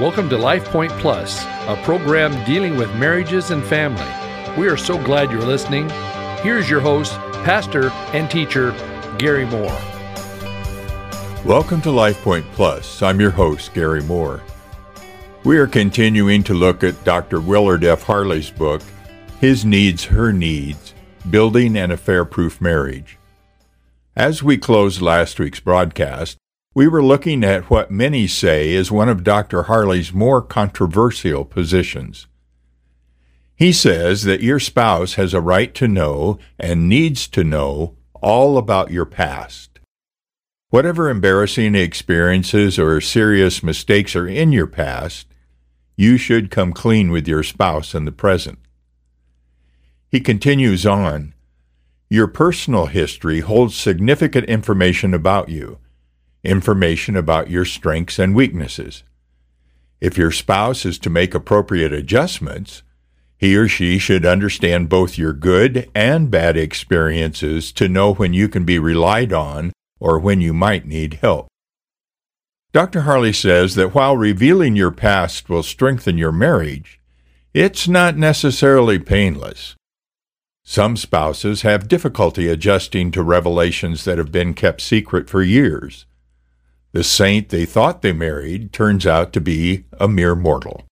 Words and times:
Welcome 0.00 0.30
to 0.30 0.38
Life 0.38 0.64
Point 0.64 0.92
Plus, 0.92 1.44
a 1.44 1.78
program 1.84 2.32
dealing 2.46 2.78
with 2.78 2.88
marriages 2.96 3.50
and 3.50 3.62
family. 3.62 4.02
We 4.58 4.66
are 4.66 4.76
so 4.78 4.96
glad 5.04 5.30
you're 5.30 5.42
listening. 5.42 5.90
Here's 6.40 6.70
your 6.70 6.80
host, 6.80 7.12
pastor 7.44 7.90
and 8.14 8.30
teacher, 8.30 8.70
Gary 9.18 9.44
Moore. 9.44 9.78
Welcome 11.44 11.82
to 11.82 11.90
Life 11.90 12.16
Point 12.22 12.46
Plus. 12.52 13.02
I'm 13.02 13.20
your 13.20 13.30
host, 13.30 13.74
Gary 13.74 14.02
Moore. 14.02 14.40
We 15.44 15.58
are 15.58 15.66
continuing 15.66 16.44
to 16.44 16.54
look 16.54 16.82
at 16.82 17.04
Dr. 17.04 17.38
Willard 17.38 17.84
F. 17.84 18.02
Harley's 18.04 18.50
book, 18.50 18.80
His 19.38 19.66
Needs, 19.66 20.06
Her 20.06 20.32
Needs 20.32 20.94
Building 21.28 21.76
an 21.76 21.90
Affair 21.90 22.24
Proof 22.24 22.58
Marriage. 22.58 23.18
As 24.16 24.42
we 24.42 24.56
closed 24.56 25.02
last 25.02 25.38
week's 25.38 25.60
broadcast, 25.60 26.38
we 26.72 26.86
were 26.86 27.02
looking 27.02 27.42
at 27.42 27.68
what 27.68 27.90
many 27.90 28.28
say 28.28 28.70
is 28.70 28.92
one 28.92 29.08
of 29.08 29.24
Dr. 29.24 29.64
Harley's 29.64 30.12
more 30.12 30.40
controversial 30.40 31.44
positions. 31.44 32.28
He 33.56 33.72
says 33.72 34.22
that 34.22 34.42
your 34.42 34.60
spouse 34.60 35.14
has 35.14 35.34
a 35.34 35.40
right 35.40 35.74
to 35.74 35.88
know 35.88 36.38
and 36.60 36.88
needs 36.88 37.26
to 37.28 37.42
know 37.42 37.96
all 38.22 38.56
about 38.56 38.92
your 38.92 39.04
past. 39.04 39.80
Whatever 40.68 41.10
embarrassing 41.10 41.74
experiences 41.74 42.78
or 42.78 43.00
serious 43.00 43.64
mistakes 43.64 44.14
are 44.14 44.28
in 44.28 44.52
your 44.52 44.68
past, 44.68 45.26
you 45.96 46.16
should 46.16 46.52
come 46.52 46.72
clean 46.72 47.10
with 47.10 47.26
your 47.26 47.42
spouse 47.42 47.96
in 47.96 48.04
the 48.04 48.12
present. 48.12 48.60
He 50.08 50.20
continues 50.20 50.86
on 50.86 51.34
Your 52.08 52.28
personal 52.28 52.86
history 52.86 53.40
holds 53.40 53.74
significant 53.74 54.48
information 54.48 55.12
about 55.12 55.48
you 55.48 55.80
information 56.44 57.16
about 57.16 57.50
your 57.50 57.64
strengths 57.64 58.18
and 58.18 58.34
weaknesses. 58.34 59.02
If 60.00 60.16
your 60.16 60.30
spouse 60.30 60.86
is 60.86 60.98
to 61.00 61.10
make 61.10 61.34
appropriate 61.34 61.92
adjustments, 61.92 62.82
he 63.36 63.56
or 63.56 63.68
she 63.68 63.98
should 63.98 64.26
understand 64.26 64.88
both 64.88 65.18
your 65.18 65.32
good 65.32 65.90
and 65.94 66.30
bad 66.30 66.56
experiences 66.56 67.72
to 67.72 67.88
know 67.88 68.12
when 68.12 68.34
you 68.34 68.48
can 68.48 68.64
be 68.64 68.78
relied 68.78 69.32
on 69.32 69.72
or 69.98 70.18
when 70.18 70.40
you 70.40 70.52
might 70.52 70.86
need 70.86 71.14
help. 71.14 71.48
Dr. 72.72 73.00
Harley 73.00 73.32
says 73.32 73.74
that 73.74 73.94
while 73.94 74.16
revealing 74.16 74.76
your 74.76 74.90
past 74.90 75.48
will 75.48 75.62
strengthen 75.62 76.16
your 76.16 76.32
marriage, 76.32 77.00
it's 77.52 77.88
not 77.88 78.16
necessarily 78.16 78.98
painless. 78.98 79.74
Some 80.62 80.96
spouses 80.96 81.62
have 81.62 81.88
difficulty 81.88 82.46
adjusting 82.46 83.10
to 83.10 83.22
revelations 83.22 84.04
that 84.04 84.18
have 84.18 84.30
been 84.30 84.54
kept 84.54 84.80
secret 84.80 85.28
for 85.28 85.42
years. 85.42 86.06
The 86.92 87.04
saint 87.04 87.50
they 87.50 87.64
thought 87.64 88.02
they 88.02 88.12
married 88.12 88.72
turns 88.72 89.06
out 89.06 89.32
to 89.32 89.40
be 89.40 89.84
a 89.98 90.08
mere 90.08 90.34
mortal. 90.34 90.84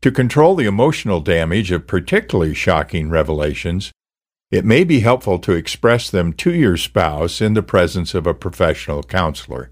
To 0.00 0.10
control 0.10 0.54
the 0.54 0.66
emotional 0.66 1.20
damage 1.20 1.70
of 1.70 1.86
particularly 1.86 2.54
shocking 2.54 3.10
revelations, 3.10 3.92
it 4.50 4.64
may 4.64 4.84
be 4.84 5.00
helpful 5.00 5.38
to 5.40 5.52
express 5.52 6.10
them 6.10 6.32
to 6.34 6.54
your 6.54 6.76
spouse 6.76 7.40
in 7.40 7.54
the 7.54 7.62
presence 7.62 8.14
of 8.14 8.26
a 8.26 8.34
professional 8.34 9.02
counselor. 9.02 9.70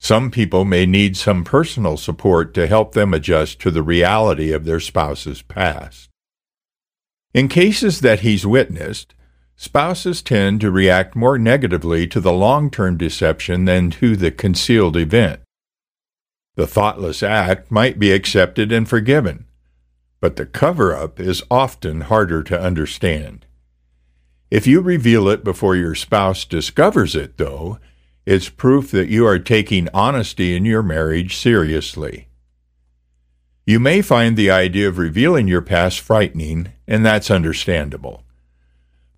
Some 0.00 0.32
people 0.32 0.64
may 0.64 0.84
need 0.84 1.16
some 1.16 1.44
personal 1.44 1.96
support 1.96 2.54
to 2.54 2.66
help 2.66 2.92
them 2.92 3.14
adjust 3.14 3.60
to 3.60 3.70
the 3.70 3.82
reality 3.82 4.50
of 4.52 4.64
their 4.64 4.80
spouse's 4.80 5.42
past. 5.42 6.08
In 7.32 7.46
cases 7.46 8.00
that 8.00 8.20
he's 8.20 8.44
witnessed, 8.44 9.14
Spouses 9.62 10.22
tend 10.22 10.60
to 10.60 10.72
react 10.72 11.14
more 11.14 11.38
negatively 11.38 12.04
to 12.08 12.20
the 12.20 12.32
long 12.32 12.68
term 12.68 12.96
deception 12.96 13.64
than 13.64 13.92
to 13.92 14.16
the 14.16 14.32
concealed 14.32 14.96
event. 14.96 15.40
The 16.56 16.66
thoughtless 16.66 17.22
act 17.22 17.70
might 17.70 17.96
be 17.96 18.10
accepted 18.10 18.72
and 18.72 18.88
forgiven, 18.88 19.46
but 20.20 20.34
the 20.34 20.46
cover 20.46 20.96
up 20.96 21.20
is 21.20 21.44
often 21.48 22.00
harder 22.00 22.42
to 22.42 22.60
understand. 22.60 23.46
If 24.50 24.66
you 24.66 24.80
reveal 24.80 25.28
it 25.28 25.44
before 25.44 25.76
your 25.76 25.94
spouse 25.94 26.44
discovers 26.44 27.14
it, 27.14 27.38
though, 27.38 27.78
it's 28.26 28.48
proof 28.48 28.90
that 28.90 29.10
you 29.10 29.24
are 29.28 29.38
taking 29.38 29.88
honesty 29.94 30.56
in 30.56 30.64
your 30.64 30.82
marriage 30.82 31.36
seriously. 31.36 32.26
You 33.64 33.78
may 33.78 34.02
find 34.02 34.36
the 34.36 34.50
idea 34.50 34.88
of 34.88 34.98
revealing 34.98 35.46
your 35.46 35.62
past 35.62 36.00
frightening, 36.00 36.72
and 36.88 37.06
that's 37.06 37.30
understandable. 37.30 38.24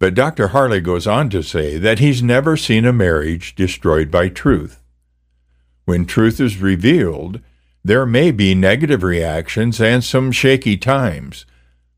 But 0.05 0.13
Dr. 0.13 0.49
Harley 0.49 0.83
goes 0.83 1.07
on 1.07 1.31
to 1.31 1.43
say 1.43 1.79
that 1.79 1.99
he's 1.99 2.23
never 2.23 2.59
seen 2.59 2.85
a 2.85 2.93
marriage 2.93 3.55
destroyed 3.55 4.11
by 4.11 4.29
truth. 4.29 4.83
When 5.87 6.05
truth 6.05 6.41
is 6.41 6.61
revealed, 6.61 7.41
there 7.83 8.05
may 8.05 8.31
be 8.31 8.55
negative 8.55 9.03
reactions 9.03 9.81
and 9.81 10.05
some 10.05 10.31
shaky 10.31 10.77
times, 10.77 11.47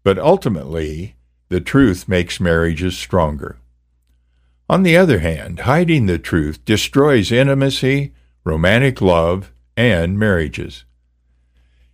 but 0.05 0.21
ultimately, 0.21 1.17
the 1.49 1.61
truth 1.61 2.07
makes 2.07 2.39
marriages 2.39 2.97
stronger. 2.97 3.57
On 4.71 4.85
the 4.85 4.97
other 4.97 5.19
hand, 5.19 5.59
hiding 5.67 6.07
the 6.07 6.21
truth 6.21 6.65
destroys 6.65 7.33
intimacy, 7.33 8.13
romantic 8.45 9.01
love, 9.01 9.51
and 9.77 10.17
marriages. 10.17 10.85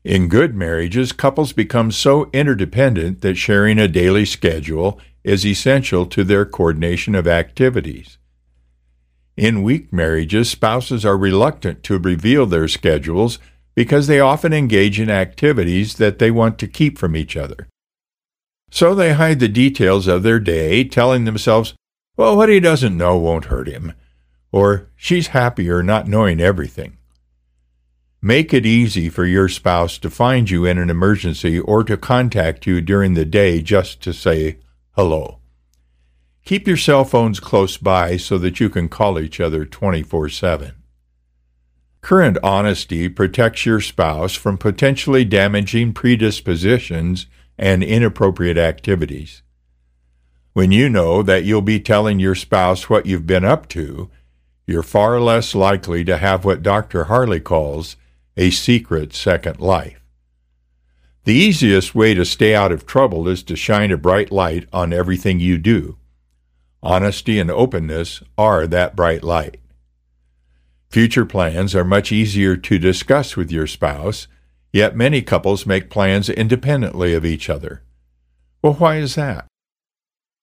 In 0.05 0.29
good 0.29 0.55
marriages, 0.55 1.12
couples 1.12 1.55
become 1.55 1.91
so 1.91 2.29
interdependent 2.34 3.23
that 3.23 3.37
sharing 3.37 3.79
a 3.79 3.89
daily 3.89 4.27
schedule 4.27 5.00
is 5.25 5.47
essential 5.47 6.06
to 6.06 6.25
their 6.25 6.44
coordination 6.44 7.15
of 7.15 7.27
activities. 7.27 8.19
In 9.37 9.62
weak 9.62 9.93
marriages, 9.93 10.50
spouses 10.50 11.05
are 11.05 11.16
reluctant 11.16 11.83
to 11.84 11.99
reveal 11.99 12.47
their 12.47 12.69
schedules 12.69 13.38
because 13.75 14.06
they 14.06 14.21
often 14.21 14.53
engage 14.53 15.00
in 15.00 15.09
activities 15.09 15.94
that 15.94 16.19
they 16.19 16.31
want 16.31 16.59
to 16.59 16.66
keep 16.66 16.99
from 16.99 17.16
each 17.16 17.37
other. 17.37 17.69
So 18.71 18.94
they 18.94 19.15
hide 19.15 19.41
the 19.41 19.49
details 19.49 20.06
of 20.06 20.22
their 20.22 20.41
day, 20.41 20.84
telling 20.84 21.25
themselves, 21.25 21.75
well, 22.16 22.37
what 22.37 22.49
he 22.49 22.61
doesn't 22.61 22.97
know 22.97 23.16
won't 23.16 23.47
hurt 23.47 23.69
him, 23.69 23.94
or 24.50 24.91
she's 24.97 25.28
happier 25.28 25.82
not 25.82 26.09
knowing 26.09 26.41
everything. 26.41 26.99
Make 28.21 28.55
it 28.55 28.66
easy 28.66 29.09
for 29.09 29.25
your 29.25 29.49
spouse 29.49 29.99
to 29.99 30.11
find 30.11 30.49
you 30.49 30.65
in 30.65 30.78
an 30.78 30.91
emergency 30.91 31.59
or 31.59 31.82
to 31.84 31.97
contact 31.97 32.66
you 32.66 32.81
during 32.81 33.15
the 33.15 33.25
day 33.25 33.62
just 33.62 34.00
to 34.03 34.12
say 34.12 34.59
hello. 34.92 35.38
Keep 36.44 36.69
your 36.69 36.76
cell 36.76 37.04
phones 37.04 37.41
close 37.41 37.78
by 37.78 38.19
so 38.19 38.36
that 38.36 38.60
you 38.60 38.69
can 38.69 38.91
call 38.91 39.19
each 39.19 39.41
other 39.41 39.64
24 39.64 40.28
7. 40.28 40.75
Current 42.03 42.36
honesty 42.42 43.08
protects 43.08 43.64
your 43.64 43.81
spouse 43.81 44.34
from 44.34 44.58
potentially 44.58 45.25
damaging 45.25 45.94
predispositions 45.94 47.26
and 47.56 47.82
inappropriate 47.82 48.58
activities. 48.58 49.42
When 50.52 50.72
you 50.72 50.91
know 50.91 51.22
that 51.22 51.44
you'll 51.44 51.62
be 51.62 51.81
telling 51.81 52.19
your 52.19 52.34
spouse 52.34 52.91
what 52.91 53.06
you've 53.06 53.26
been 53.26 53.44
up 53.44 53.69
to, 53.70 54.10
you're 54.66 54.82
far 54.82 55.20
less 55.20 55.54
likely 55.54 56.04
to 56.04 56.19
have 56.19 56.44
what 56.44 56.62
Dr. 56.62 57.04
Harley 57.04 57.41
calls 57.41 57.97
a 58.36 58.50
secret 58.50 59.14
second 59.14 59.58
life. 59.58 60.01
The 61.25 61.34
easiest 61.34 61.94
way 61.94 62.15
to 62.15 62.25
stay 62.25 62.53
out 62.53 62.72
of 62.72 62.84
trouble 62.84 63.28
is 63.28 63.44
to 63.44 63.55
shine 63.55 63.93
a 63.93 63.97
bright 63.97 64.33
light 64.33 64.69
on 64.72 64.93
everything 64.93 65.38
you 65.38 65.56
do. 65.56 65.97
Honesty 66.83 67.38
and 67.38 67.49
openness 67.49 68.25
are 68.37 68.66
that 68.66 68.97
bright 68.97 69.22
light. 69.22 69.61
Future 70.91 71.25
plans 71.25 71.77
are 71.77 71.84
much 71.84 72.11
easier 72.11 72.56
to 72.56 72.78
discuss 72.78 73.37
with 73.37 73.53
your 73.53 73.69
spouse, 73.69 74.27
yet 74.72 74.97
many 74.97 75.22
couples 75.22 75.65
make 75.65 75.91
plans 75.91 76.28
independently 76.28 77.15
of 77.15 77.25
each 77.25 77.49
other. 77.49 77.82
Well, 78.61 78.75
why 78.75 78.97
is 78.97 79.15
that? 79.15 79.47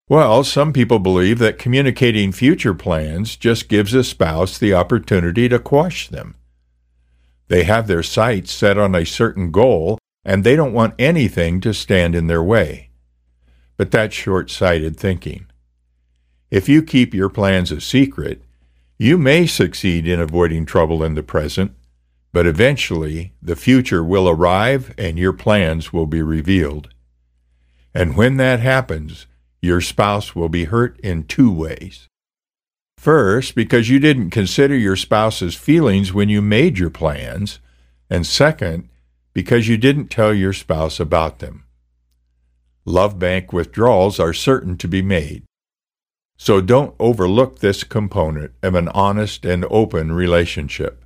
Well, 0.07 0.45
some 0.45 0.72
people 0.72 1.00
believe 1.00 1.39
that 1.39 1.59
communicating 1.59 2.31
future 2.31 2.73
plans 2.73 3.35
just 3.35 3.69
gives 3.69 3.94
a 3.94 4.03
spouse 4.03 4.57
the 4.57 4.73
opportunity 4.73 5.50
to 5.50 5.59
quash 5.59 6.07
them. 6.07 6.35
They 7.50 7.66
have 7.66 7.88
their 7.88 8.01
sights 8.01 8.53
set 8.53 8.78
on 8.78 8.95
a 8.95 9.06
certain 9.06 9.51
goal 9.51 9.99
and 10.24 10.44
they 10.44 10.56
don't 10.56 10.74
want 10.74 10.95
anything 11.00 11.62
to 11.62 11.74
stand 11.74 12.16
in 12.16 12.27
their 12.27 12.44
way. 12.44 12.89
But 13.77 13.92
that's 13.92 14.16
short 14.16 14.51
sighted 14.51 14.98
thinking. 14.98 15.45
If 16.51 16.68
you 16.68 16.83
keep 16.83 17.13
your 17.13 17.30
plans 17.30 17.71
a 17.71 17.80
secret, 17.80 18.44
you 18.98 19.18
may 19.18 19.45
succeed 19.45 20.07
in 20.07 20.19
avoiding 20.19 20.66
trouble 20.66 21.04
in 21.04 21.16
the 21.16 21.24
present, 21.24 21.74
but 22.33 22.45
eventually 22.45 23.33
the 23.42 23.56
future 23.56 24.04
will 24.04 24.27
arrive 24.27 24.94
and 24.98 25.18
your 25.18 25.33
plans 25.33 25.94
will 25.94 26.06
be 26.06 26.22
revealed. 26.22 26.89
And 27.94 28.18
when 28.18 28.38
that 28.38 28.60
happens, 28.60 29.25
your 29.62 29.81
spouse 29.81 30.36
will 30.36 30.50
be 30.50 30.65
hurt 30.65 31.00
in 31.00 31.24
two 31.24 31.51
ways. 31.51 32.07
First, 32.98 33.56
because 33.56 33.89
you 33.89 34.00
didn't 34.00 34.31
consider 34.31 34.75
your 34.75 34.98
spouse's 34.98 35.56
feelings 35.56 36.13
when 36.13 36.27
you 36.27 36.42
made 36.42 36.77
your 36.77 36.89
plans, 36.89 37.60
and 38.10 38.27
second, 38.27 38.88
because 39.33 39.67
you 39.67 39.77
didn't 39.77 40.07
tell 40.07 40.33
your 40.33 40.53
spouse 40.53 40.99
about 40.99 41.39
them. 41.39 41.63
Love 42.85 43.19
bank 43.19 43.53
withdrawals 43.53 44.19
are 44.19 44.33
certain 44.33 44.77
to 44.77 44.87
be 44.87 45.01
made. 45.01 45.43
So 46.37 46.61
don't 46.61 46.95
overlook 46.99 47.59
this 47.59 47.83
component 47.83 48.53
of 48.63 48.73
an 48.73 48.87
honest 48.89 49.45
and 49.45 49.65
open 49.69 50.11
relationship. 50.13 51.03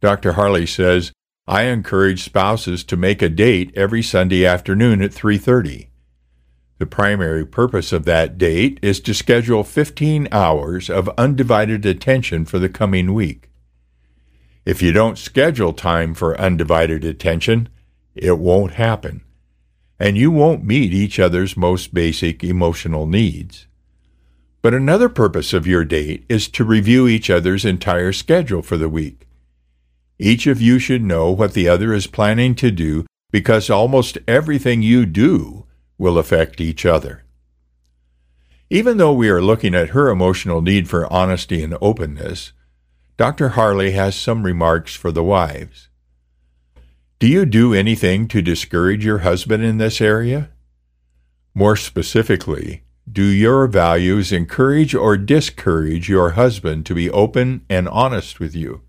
Dr. 0.00 0.32
Harley 0.32 0.66
says 0.66 1.12
I 1.46 1.62
encourage 1.62 2.24
spouses 2.24 2.84
to 2.84 2.96
make 2.96 3.22
a 3.22 3.28
date 3.28 3.72
every 3.74 4.02
Sunday 4.02 4.44
afternoon 4.44 5.00
at 5.02 5.12
3:30. 5.12 5.88
The 6.78 6.86
primary 6.86 7.44
purpose 7.46 7.92
of 7.92 8.04
that 8.04 8.38
date 8.38 8.78
is 8.82 9.00
to 9.00 9.14
schedule 9.14 9.64
15 9.64 10.28
hours 10.30 10.88
of 10.88 11.10
undivided 11.18 11.84
attention 11.84 12.44
for 12.44 12.58
the 12.58 12.68
coming 12.68 13.14
week. 13.14 13.50
If 14.68 14.82
you 14.82 14.92
don't 14.92 15.16
schedule 15.16 15.72
time 15.72 16.12
for 16.12 16.38
undivided 16.38 17.02
attention, 17.02 17.70
it 18.14 18.38
won't 18.38 18.72
happen, 18.72 19.22
and 19.98 20.14
you 20.14 20.30
won't 20.30 20.62
meet 20.62 20.92
each 20.92 21.18
other's 21.18 21.56
most 21.56 21.94
basic 21.94 22.44
emotional 22.44 23.06
needs. 23.06 23.66
But 24.60 24.74
another 24.74 25.08
purpose 25.08 25.54
of 25.54 25.66
your 25.66 25.86
date 25.86 26.26
is 26.28 26.48
to 26.48 26.64
review 26.64 27.08
each 27.08 27.30
other's 27.30 27.64
entire 27.64 28.12
schedule 28.12 28.60
for 28.60 28.76
the 28.76 28.90
week. 28.90 29.26
Each 30.18 30.46
of 30.46 30.60
you 30.60 30.78
should 30.78 31.02
know 31.02 31.30
what 31.30 31.54
the 31.54 31.66
other 31.66 31.94
is 31.94 32.06
planning 32.06 32.54
to 32.56 32.70
do 32.70 33.06
because 33.30 33.70
almost 33.70 34.18
everything 34.28 34.82
you 34.82 35.06
do 35.06 35.64
will 35.96 36.18
affect 36.18 36.60
each 36.60 36.84
other. 36.84 37.24
Even 38.68 38.98
though 38.98 39.14
we 39.14 39.30
are 39.30 39.40
looking 39.40 39.74
at 39.74 39.96
her 39.96 40.10
emotional 40.10 40.60
need 40.60 40.90
for 40.90 41.10
honesty 41.10 41.62
and 41.62 41.74
openness, 41.80 42.52
Dr. 43.18 43.50
Harley 43.50 43.90
has 43.90 44.16
some 44.16 44.44
remarks 44.44 44.94
for 44.94 45.12
the 45.12 45.22
wives. 45.22 45.88
Do 47.18 47.26
you 47.26 47.44
do 47.44 47.74
anything 47.74 48.28
to 48.28 48.40
discourage 48.40 49.04
your 49.04 49.18
husband 49.18 49.62
in 49.62 49.76
this 49.76 50.00
area? 50.00 50.50
More 51.52 51.76
specifically, 51.76 52.84
do 53.10 53.24
your 53.24 53.66
values 53.66 54.32
encourage 54.32 54.94
or 54.94 55.18
discourage 55.18 56.08
your 56.08 56.30
husband 56.30 56.86
to 56.86 56.94
be 56.94 57.10
open 57.10 57.66
and 57.68 57.88
honest 57.88 58.38
with 58.38 58.54
you? 58.54 58.82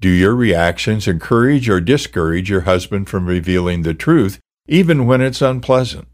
Do 0.00 0.08
your 0.08 0.36
reactions 0.36 1.06
encourage 1.06 1.68
or 1.68 1.80
discourage 1.80 2.48
your 2.48 2.62
husband 2.62 3.10
from 3.10 3.26
revealing 3.26 3.82
the 3.82 3.94
truth 3.94 4.38
even 4.66 5.06
when 5.06 5.20
it's 5.20 5.42
unpleasant. 5.42 6.08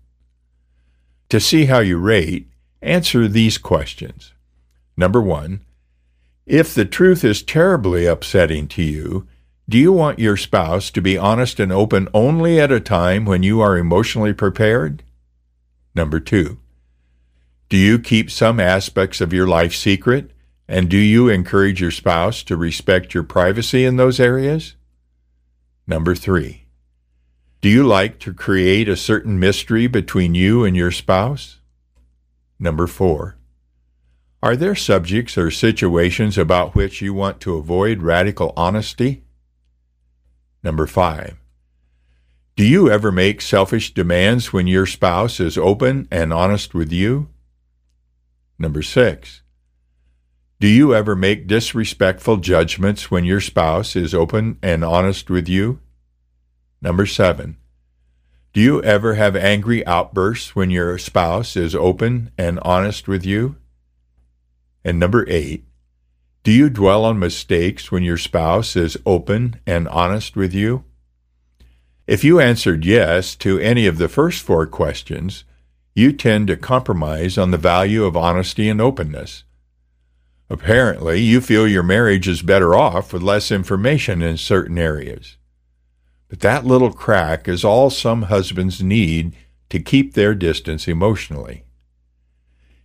To 1.28 1.38
see 1.38 1.66
how 1.66 1.78
you 1.80 1.98
rate, 1.98 2.48
answer 2.82 3.28
these 3.28 3.58
questions. 3.58 4.32
Number 4.96 5.20
one, 5.20 5.60
if 6.50 6.74
the 6.74 6.84
truth 6.84 7.22
is 7.22 7.44
terribly 7.44 8.06
upsetting 8.06 8.66
to 8.66 8.82
you, 8.82 9.24
do 9.68 9.78
you 9.78 9.92
want 9.92 10.18
your 10.18 10.36
spouse 10.36 10.90
to 10.90 11.00
be 11.00 11.16
honest 11.16 11.60
and 11.60 11.70
open 11.70 12.08
only 12.12 12.58
at 12.58 12.72
a 12.72 12.80
time 12.80 13.24
when 13.24 13.44
you 13.44 13.60
are 13.60 13.78
emotionally 13.78 14.32
prepared? 14.32 15.04
Number 15.94 16.18
two, 16.18 16.58
do 17.68 17.76
you 17.76 18.00
keep 18.00 18.32
some 18.32 18.58
aspects 18.58 19.20
of 19.20 19.32
your 19.32 19.46
life 19.46 19.72
secret, 19.72 20.32
and 20.66 20.88
do 20.88 20.96
you 20.96 21.28
encourage 21.28 21.80
your 21.80 21.92
spouse 21.92 22.42
to 22.42 22.56
respect 22.56 23.14
your 23.14 23.22
privacy 23.22 23.84
in 23.84 23.94
those 23.94 24.18
areas? 24.18 24.74
Number 25.86 26.16
three, 26.16 26.64
do 27.60 27.68
you 27.68 27.86
like 27.86 28.18
to 28.20 28.34
create 28.34 28.88
a 28.88 28.96
certain 28.96 29.38
mystery 29.38 29.86
between 29.86 30.34
you 30.34 30.64
and 30.64 30.76
your 30.76 30.90
spouse? 30.90 31.60
Number 32.58 32.88
four. 32.88 33.36
Are 34.42 34.56
there 34.56 34.74
subjects 34.74 35.36
or 35.36 35.50
situations 35.50 36.38
about 36.38 36.74
which 36.74 37.02
you 37.02 37.12
want 37.12 37.40
to 37.42 37.56
avoid 37.56 38.00
radical 38.00 38.54
honesty? 38.56 39.24
Number 40.62 40.86
five. 40.86 41.36
Do 42.56 42.64
you 42.66 42.90
ever 42.90 43.12
make 43.12 43.42
selfish 43.42 43.92
demands 43.92 44.52
when 44.52 44.66
your 44.66 44.86
spouse 44.86 45.40
is 45.40 45.58
open 45.58 46.08
and 46.10 46.32
honest 46.32 46.74
with 46.74 46.90
you? 46.90 47.28
Number 48.58 48.82
six. 48.82 49.42
Do 50.58 50.68
you 50.68 50.94
ever 50.94 51.14
make 51.14 51.46
disrespectful 51.46 52.38
judgments 52.38 53.10
when 53.10 53.24
your 53.24 53.40
spouse 53.40 53.94
is 53.94 54.14
open 54.14 54.58
and 54.62 54.82
honest 54.84 55.28
with 55.28 55.48
you? 55.48 55.80
Number 56.82 57.04
seven, 57.04 57.58
do 58.54 58.60
you 58.60 58.82
ever 58.82 59.14
have 59.14 59.36
angry 59.36 59.86
outbursts 59.86 60.56
when 60.56 60.70
your 60.70 60.96
spouse 60.98 61.56
is 61.56 61.74
open 61.74 62.30
and 62.38 62.58
honest 62.60 63.06
with 63.06 63.24
you? 63.24 63.56
And 64.84 64.98
number 64.98 65.24
eight, 65.28 65.64
do 66.42 66.52
you 66.52 66.70
dwell 66.70 67.04
on 67.04 67.18
mistakes 67.18 67.92
when 67.92 68.02
your 68.02 68.16
spouse 68.16 68.74
is 68.76 68.96
open 69.04 69.60
and 69.66 69.86
honest 69.88 70.36
with 70.36 70.54
you? 70.54 70.84
If 72.06 72.24
you 72.24 72.40
answered 72.40 72.84
yes 72.84 73.36
to 73.36 73.58
any 73.58 73.86
of 73.86 73.98
the 73.98 74.08
first 74.08 74.42
four 74.42 74.66
questions, 74.66 75.44
you 75.94 76.12
tend 76.12 76.48
to 76.48 76.56
compromise 76.56 77.36
on 77.36 77.50
the 77.50 77.58
value 77.58 78.04
of 78.04 78.16
honesty 78.16 78.68
and 78.68 78.80
openness. 78.80 79.44
Apparently, 80.48 81.20
you 81.20 81.40
feel 81.40 81.68
your 81.68 81.82
marriage 81.82 82.26
is 82.26 82.42
better 82.42 82.74
off 82.74 83.12
with 83.12 83.22
less 83.22 83.52
information 83.52 84.22
in 84.22 84.36
certain 84.36 84.78
areas. 84.78 85.36
But 86.28 86.40
that 86.40 86.64
little 86.64 86.92
crack 86.92 87.46
is 87.46 87.64
all 87.64 87.90
some 87.90 88.22
husbands 88.22 88.82
need 88.82 89.36
to 89.68 89.78
keep 89.78 90.14
their 90.14 90.34
distance 90.34 90.88
emotionally. 90.88 91.64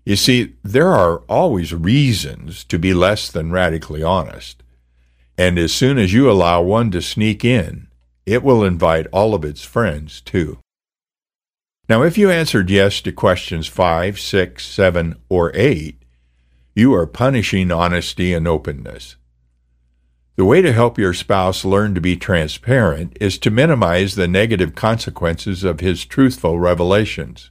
You 0.06 0.16
see, 0.16 0.54
there 0.64 0.90
are 0.90 1.24
always 1.28 1.74
reasons 1.74 2.64
to 2.66 2.78
be 2.78 2.94
less 2.94 3.32
than 3.32 3.52
radically 3.52 4.04
honest. 4.04 4.62
And 5.36 5.58
as 5.58 5.74
soon 5.74 5.98
as 5.98 6.14
you 6.14 6.30
allow 6.30 6.62
one 6.62 6.92
to 6.92 7.02
sneak 7.02 7.44
in, 7.44 7.88
it 8.26 8.44
will 8.44 8.64
invite 8.64 9.08
all 9.12 9.34
of 9.34 9.44
its 9.44 9.64
friends 9.64 10.22
too. 10.22 10.60
Now, 11.90 12.04
if 12.04 12.18
you 12.18 12.30
answered 12.30 12.70
yes 12.70 13.02
to 13.02 13.12
questions 13.12 13.68
5, 13.68 14.20
6, 14.20 14.66
7, 14.66 15.16
or 15.28 15.52
8, 15.56 16.02
you 16.76 16.94
are 16.94 17.08
punishing 17.08 17.72
honesty 17.72 18.34
and 18.34 18.48
openness. 18.48 19.16
The 20.36 20.46
way 20.46 20.62
to 20.62 20.74
help 20.74 21.00
your 21.00 21.14
spouse 21.14 21.64
learn 21.64 21.96
to 21.96 22.02
be 22.02 22.18
transparent 22.18 23.18
is 23.22 23.38
to 23.40 23.50
minimize 23.50 24.16
the 24.16 24.28
negative 24.28 24.76
consequences 24.76 25.64
of 25.64 25.80
his 25.80 26.06
truthful 26.06 26.60
revelations. 26.60 27.50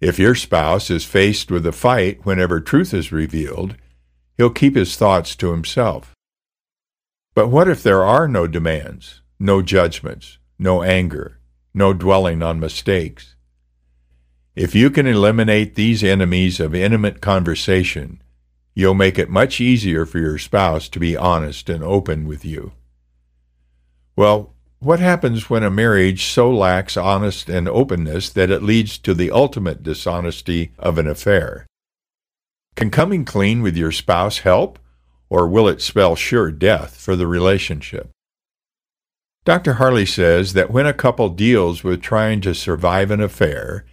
If 0.00 0.18
your 0.18 0.34
spouse 0.34 0.90
is 0.90 1.04
faced 1.04 1.50
with 1.50 1.66
a 1.66 1.72
fight 1.72 2.24
whenever 2.24 2.60
truth 2.60 2.94
is 2.94 3.12
revealed, 3.12 3.76
he'll 4.36 4.50
keep 4.50 4.76
his 4.76 4.96
thoughts 4.96 5.34
to 5.36 5.50
himself. 5.50 6.14
But 7.34 7.48
what 7.48 7.68
if 7.68 7.82
there 7.82 8.04
are 8.04 8.28
no 8.28 8.46
demands, 8.46 9.22
no 9.38 9.62
judgments, 9.62 10.38
no 10.58 10.82
anger, 10.82 11.38
no 11.74 11.92
dwelling 11.92 12.42
on 12.42 12.60
mistakes? 12.60 13.34
If 14.54 14.74
you 14.74 14.90
can 14.90 15.06
eliminate 15.06 15.74
these 15.74 16.02
enemies 16.02 16.58
of 16.60 16.74
intimate 16.74 17.20
conversation, 17.20 18.22
You'll 18.78 18.94
make 18.94 19.18
it 19.18 19.28
much 19.28 19.60
easier 19.60 20.06
for 20.06 20.20
your 20.20 20.38
spouse 20.38 20.88
to 20.90 21.00
be 21.00 21.16
honest 21.16 21.68
and 21.68 21.82
open 21.82 22.28
with 22.28 22.44
you. 22.44 22.74
Well, 24.14 24.54
what 24.80 25.00
happens 25.00 25.50
when 25.50 25.62
a 25.62 25.70
marriage 25.70 26.24
so 26.26 26.50
lacks 26.50 26.96
honest 26.96 27.48
and 27.48 27.68
openness 27.68 28.30
that 28.30 28.50
it 28.50 28.62
leads 28.62 28.98
to 28.98 29.14
the 29.14 29.30
ultimate 29.30 29.82
dishonesty 29.82 30.72
of 30.78 30.98
an 30.98 31.06
affair? 31.06 31.66
Can 32.76 32.90
coming 32.90 33.24
clean 33.24 33.60
with 33.60 33.76
your 33.76 33.90
spouse 33.90 34.38
help, 34.38 34.78
or 35.28 35.48
will 35.48 35.66
it 35.66 35.82
spell 35.82 36.14
sure 36.14 36.52
death 36.52 36.96
for 36.96 37.16
the 37.16 37.26
relationship? 37.26 38.10
Dr. 39.44 39.74
Harley 39.74 40.06
says 40.06 40.52
that 40.52 40.70
when 40.70 40.86
a 40.86 40.92
couple 40.92 41.28
deals 41.30 41.82
with 41.82 42.02
trying 42.02 42.40
to 42.42 42.54
survive 42.54 43.10
an 43.10 43.20
affair, 43.20 43.84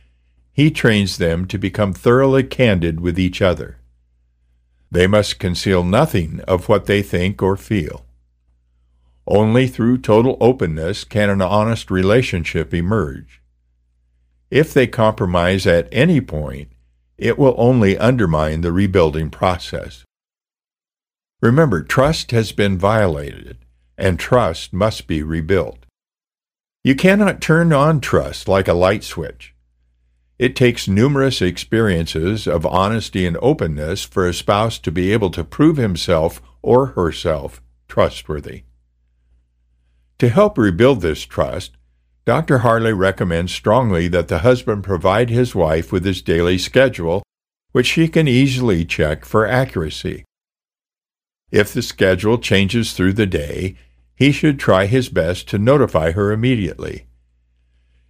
he 0.52 0.70
trains 0.70 1.18
them 1.18 1.46
to 1.48 1.58
become 1.58 1.94
thoroughly 1.94 2.44
candid 2.44 3.00
with 3.00 3.18
each 3.18 3.42
other. 3.42 3.78
They 4.92 5.08
must 5.08 5.40
conceal 5.40 5.84
nothing 5.84 6.42
of 6.42 6.70
what 6.70 6.86
they 6.86 7.02
think 7.02 7.42
or 7.42 7.58
feel. 7.58 8.06
Only 9.28 9.68
through 9.68 10.00
total 10.00 10.38
openness 10.40 11.04
can 11.04 11.30
an 11.30 11.42
honest 11.42 11.90
relationship 11.90 12.74
emerge. 12.74 13.42
If 14.52 14.74
they 14.74 14.86
compromise 14.86 15.66
at 15.66 15.90
any 15.92 16.22
point, 16.22 16.70
it 17.18 17.40
will 17.40 17.56
only 17.58 17.98
undermine 17.98 18.62
the 18.62 18.72
rebuilding 18.72 19.30
process. 19.30 20.04
Remember, 21.42 21.82
trust 21.82 22.32
has 22.32 22.52
been 22.52 22.78
violated, 22.78 23.58
and 23.98 24.20
trust 24.20 24.74
must 24.74 25.08
be 25.08 25.24
rebuilt. 25.24 25.86
You 26.84 26.96
cannot 26.96 27.42
turn 27.42 27.74
on 27.74 28.02
trust 28.02 28.48
like 28.48 28.68
a 28.68 28.74
light 28.74 29.04
switch. 29.04 29.56
It 30.38 30.56
takes 30.56 30.88
numerous 30.88 31.42
experiences 31.42 32.46
of 32.46 32.66
honesty 32.66 33.26
and 33.26 33.38
openness 33.42 34.04
for 34.04 34.28
a 34.28 34.34
spouse 34.34 34.78
to 34.80 34.92
be 34.92 35.12
able 35.14 35.32
to 35.32 35.44
prove 35.44 35.78
himself 35.78 36.42
or 36.62 36.88
herself 36.88 37.62
trustworthy. 37.88 38.64
To 40.20 40.30
help 40.30 40.58
rebuild 40.58 41.02
this 41.02 41.24
trust, 41.24 41.78
Dr. 42.26 42.60
Harley 42.60 42.94
recommends 42.94 43.54
strongly 43.54 44.08
that 44.08 44.30
the 44.30 44.40
husband 44.40 44.84
provide 44.84 45.30
his 45.30 45.54
wife 45.54 45.92
with 45.92 46.06
his 46.06 46.22
daily 46.22 46.58
schedule, 46.58 47.22
which 47.72 47.86
she 47.86 48.08
can 48.08 48.28
easily 48.28 48.86
check 48.86 49.26
for 49.26 49.46
accuracy. 49.46 50.24
If 51.52 51.74
the 51.74 51.82
schedule 51.82 52.38
changes 52.38 52.94
through 52.94 53.14
the 53.14 53.26
day, 53.26 53.76
he 54.16 54.32
should 54.32 54.58
try 54.60 54.86
his 54.86 55.10
best 55.10 55.48
to 55.50 55.60
notify 55.60 56.12
her 56.12 56.32
immediately. 56.32 57.08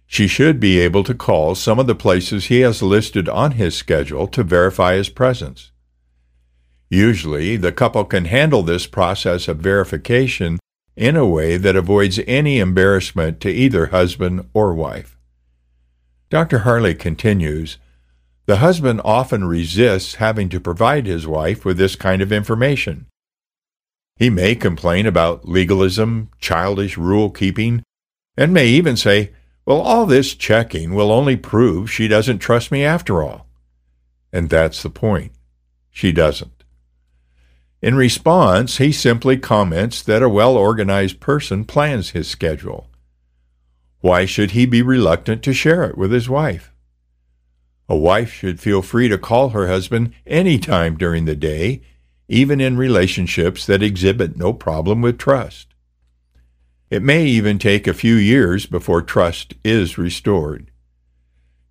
She 0.06 0.28
should 0.28 0.60
be 0.60 0.78
able 0.78 1.02
to 1.04 1.14
call 1.14 1.56
some 1.56 1.80
of 1.80 1.88
the 1.88 1.96
places 1.96 2.46
he 2.46 2.60
has 2.60 2.80
listed 2.82 3.28
on 3.28 3.52
his 3.52 3.74
schedule 3.74 4.28
to 4.28 4.44
verify 4.44 4.94
his 4.94 5.08
presence. 5.08 5.72
Usually, 6.88 7.56
the 7.56 7.72
couple 7.72 8.04
can 8.04 8.26
handle 8.26 8.62
this 8.62 8.86
process 8.86 9.48
of 9.48 9.58
verification 9.58 10.58
in 10.96 11.14
a 11.14 11.26
way 11.26 11.56
that 11.58 11.76
avoids 11.76 12.18
any 12.26 12.58
embarrassment 12.58 13.40
to 13.40 13.50
either 13.50 13.86
husband 13.86 14.48
or 14.54 14.74
wife. 14.74 15.18
Dr. 16.30 16.60
Harley 16.60 16.94
continues 16.94 17.78
The 18.46 18.56
husband 18.56 19.02
often 19.04 19.44
resists 19.44 20.14
having 20.16 20.48
to 20.48 20.60
provide 20.60 21.06
his 21.06 21.26
wife 21.26 21.64
with 21.64 21.76
this 21.76 21.96
kind 21.96 22.22
of 22.22 22.32
information. 22.32 23.06
He 24.16 24.30
may 24.30 24.54
complain 24.54 25.06
about 25.06 25.46
legalism, 25.46 26.30
childish 26.40 26.96
rule 26.96 27.30
keeping, 27.30 27.82
and 28.36 28.52
may 28.52 28.66
even 28.68 28.96
say, 28.96 29.32
Well, 29.66 29.80
all 29.80 30.06
this 30.06 30.34
checking 30.34 30.94
will 30.94 31.12
only 31.12 31.36
prove 31.36 31.92
she 31.92 32.08
doesn't 32.08 32.38
trust 32.38 32.72
me 32.72 32.82
after 32.82 33.22
all. 33.22 33.46
And 34.32 34.48
that's 34.48 34.82
the 34.82 34.90
point. 34.90 35.32
She 35.90 36.12
doesn't. 36.12 36.55
In 37.82 37.94
response, 37.94 38.78
he 38.78 38.90
simply 38.90 39.36
comments 39.36 40.02
that 40.02 40.22
a 40.22 40.28
well 40.28 40.56
organized 40.56 41.20
person 41.20 41.64
plans 41.64 42.10
his 42.10 42.28
schedule. 42.28 42.88
Why 44.00 44.24
should 44.24 44.52
he 44.52 44.66
be 44.66 44.82
reluctant 44.82 45.42
to 45.44 45.52
share 45.52 45.84
it 45.84 45.98
with 45.98 46.12
his 46.12 46.28
wife? 46.28 46.72
A 47.88 47.96
wife 47.96 48.32
should 48.32 48.60
feel 48.60 48.82
free 48.82 49.08
to 49.08 49.18
call 49.18 49.50
her 49.50 49.68
husband 49.68 50.12
any 50.26 50.58
time 50.58 50.96
during 50.96 51.24
the 51.24 51.36
day, 51.36 51.82
even 52.28 52.60
in 52.60 52.76
relationships 52.76 53.66
that 53.66 53.82
exhibit 53.82 54.36
no 54.36 54.52
problem 54.52 55.02
with 55.02 55.18
trust. 55.18 55.68
It 56.90 57.02
may 57.02 57.26
even 57.26 57.58
take 57.58 57.86
a 57.86 57.94
few 57.94 58.14
years 58.14 58.66
before 58.66 59.02
trust 59.02 59.54
is 59.64 59.98
restored. 59.98 60.70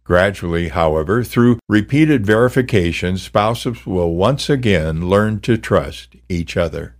Gradually, 0.06 0.70
however, 0.70 1.24
through 1.24 1.60
repeated 1.68 2.28
verification, 2.28 3.18
spouses 3.18 3.88
will 3.88 4.14
once 4.14 4.52
again 4.52 5.10
learn 5.10 5.40
to 5.42 5.58
trust 5.58 6.16
each 6.30 6.56
other. 6.56 6.96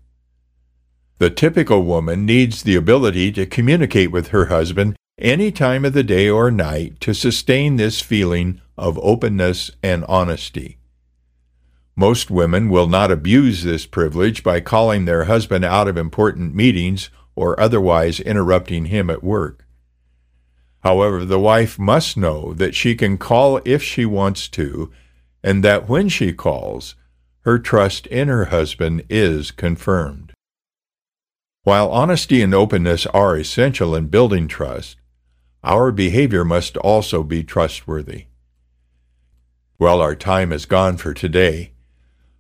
The 1.20 1.30
typical 1.30 1.84
woman 1.84 2.26
needs 2.26 2.64
the 2.64 2.76
ability 2.76 3.32
to 3.34 3.46
communicate 3.46 4.12
with 4.12 4.30
her 4.30 4.46
husband 4.46 4.98
any 5.20 5.52
time 5.52 5.86
of 5.86 5.94
the 5.94 6.04
day 6.04 6.28
or 6.28 6.50
night 6.50 7.00
to 7.02 7.14
sustain 7.14 7.76
this 7.76 8.02
feeling 8.02 8.60
of 8.76 9.00
openness 9.00 9.70
and 9.84 10.04
honesty. 10.06 10.80
Most 11.96 12.32
women 12.32 12.70
will 12.70 12.88
not 12.88 13.12
abuse 13.12 13.64
this 13.64 13.86
privilege 13.86 14.44
by 14.44 14.60
calling 14.60 15.06
their 15.06 15.26
husband 15.26 15.64
out 15.64 15.88
of 15.88 15.96
important 15.96 16.56
meetings 16.56 17.12
or 17.36 17.58
otherwise 17.60 18.20
interrupting 18.20 18.86
him 18.86 19.10
at 19.12 19.24
work. 19.24 19.65
However, 20.86 21.26
the 21.26 21.40
wife 21.40 21.80
must 21.80 22.16
know 22.16 22.54
that 22.54 22.76
she 22.76 22.94
can 22.94 23.18
call 23.18 23.60
if 23.66 23.82
she 23.82 24.06
wants 24.06 24.48
to, 24.50 24.92
and 25.44 25.64
that 25.64 25.90
when 25.90 26.10
she 26.10 26.32
calls, 26.32 26.94
her 27.40 27.58
trust 27.58 28.06
in 28.06 28.28
her 28.28 28.46
husband 28.46 29.02
is 29.10 29.50
confirmed. 29.50 30.32
While 31.64 31.90
honesty 31.90 32.44
and 32.44 32.54
openness 32.54 33.08
are 33.08 33.36
essential 33.36 33.96
in 33.96 34.10
building 34.10 34.48
trust, 34.48 34.98
our 35.64 35.92
behavior 35.92 36.46
must 36.46 36.78
also 36.78 37.24
be 37.24 37.44
trustworthy. 37.44 38.26
Well, 39.80 40.02
our 40.02 40.16
time 40.16 40.52
is 40.52 40.68
gone 40.68 40.98
for 40.98 41.16
today. 41.16 41.72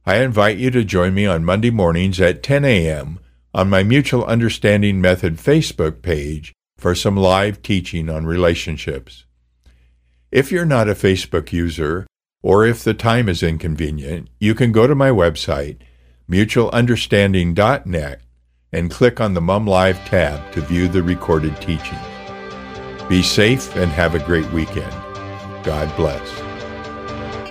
I 0.05 0.17
invite 0.17 0.57
you 0.59 0.69
to 0.69 0.83
join 0.83 1.15
me 1.15 1.25
on 1.25 1.43
Monday 1.43 1.71
mornings 1.71 2.21
at 2.21 2.43
10 2.43 2.63
a.m. 2.63 3.17
on 3.55 3.71
my 3.71 3.81
Mutual 3.81 4.23
Understanding 4.23 5.01
Method 5.01 5.37
Facebook 5.37 6.03
page 6.03 6.53
for 6.77 6.95
some 6.95 7.17
live 7.17 7.61
teaching 7.61 8.09
on 8.09 8.25
relationships. 8.25 9.25
If 10.31 10.51
you're 10.51 10.65
not 10.65 10.89
a 10.89 10.95
Facebook 10.95 11.51
user, 11.51 12.05
or 12.43 12.65
if 12.65 12.83
the 12.83 12.93
time 12.93 13.27
is 13.29 13.41
inconvenient, 13.41 14.29
you 14.39 14.53
can 14.53 14.71
go 14.71 14.85
to 14.85 14.93
my 14.93 15.09
website, 15.09 15.77
mutualunderstanding.net, 16.29 18.21
and 18.71 18.91
click 18.91 19.21
on 19.21 19.33
the 19.33 19.41
Mum 19.41 19.65
Live 19.65 20.03
tab 20.05 20.51
to 20.51 20.61
view 20.61 20.87
the 20.87 21.01
recorded 21.01 21.59
teaching. 21.61 21.97
Be 23.07 23.23
safe 23.23 23.75
and 23.75 23.91
have 23.91 24.15
a 24.15 24.19
great 24.19 24.49
weekend. 24.51 24.91
God 25.63 25.95
bless. 25.95 26.29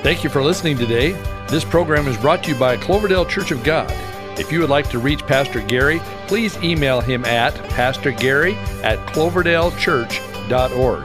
Thank 0.02 0.22
you 0.22 0.30
for 0.30 0.42
listening 0.42 0.76
today. 0.76 1.12
This 1.48 1.64
program 1.64 2.06
is 2.06 2.16
brought 2.18 2.44
to 2.44 2.52
you 2.52 2.58
by 2.58 2.76
Cloverdale 2.76 3.24
Church 3.24 3.50
of 3.50 3.64
God. 3.64 3.90
If 4.38 4.52
you 4.52 4.60
would 4.60 4.70
like 4.70 4.90
to 4.90 4.98
reach 4.98 5.24
Pastor 5.26 5.60
Gary, 5.60 6.00
please 6.26 6.56
email 6.58 7.00
him 7.00 7.24
at 7.24 7.54
pastorgary 7.70 8.54
at 8.82 8.98
cloverdalechurch.org. 9.08 11.04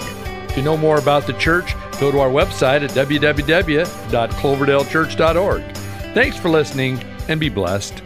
To 0.49 0.61
know 0.61 0.77
more 0.77 0.97
about 0.97 1.27
the 1.27 1.33
church, 1.33 1.75
go 1.99 2.11
to 2.11 2.19
our 2.19 2.29
website 2.29 2.83
at 2.83 2.91
www.cloverdalechurch.org. 2.91 5.63
Thanks 6.13 6.37
for 6.37 6.49
listening 6.49 7.03
and 7.27 7.39
be 7.39 7.49
blessed. 7.49 8.01